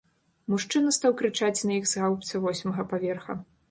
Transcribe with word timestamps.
Мужчына 0.53 0.95
стаў 0.97 1.15
крычаць 1.21 1.65
на 1.69 1.79
іх 1.79 1.85
з 1.95 2.03
гаўбца 2.03 2.45
восьмага 2.51 2.91
паверха. 2.93 3.43